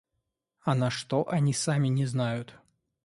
[0.63, 2.55] А на что— они сами не знают.